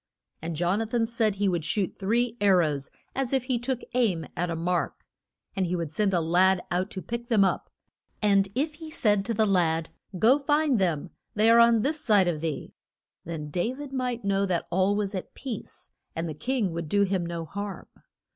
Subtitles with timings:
[0.41, 3.81] And Jon a than said he would shoot three ar rows as if he took
[3.93, 5.05] aim at a mark.
[5.55, 7.69] And he would send a lad out to pick them up.
[8.19, 12.27] And if he said to the lad, Go, find them, they are on this side
[12.27, 12.73] of thee,
[13.25, 17.03] then Da vid might know that all was at peace and the king would do
[17.03, 17.85] him no harm.